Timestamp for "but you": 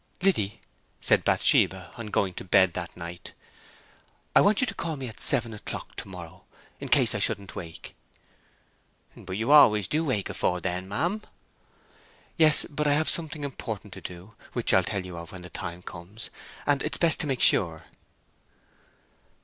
9.15-9.51